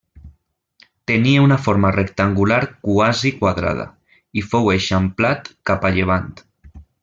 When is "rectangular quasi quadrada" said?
1.97-3.87